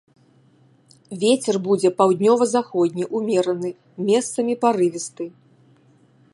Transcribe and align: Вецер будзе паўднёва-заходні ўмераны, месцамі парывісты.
Вецер 1.23 1.55
будзе 1.67 1.89
паўднёва-заходні 1.99 3.05
ўмераны, 3.19 3.69
месцамі 4.11 4.53
парывісты. 4.65 5.25